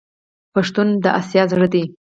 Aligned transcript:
پښتون 0.53 0.87
د 1.03 1.05
اسیا 1.19 1.43
زړه 1.51 1.67
دی. 1.73 1.83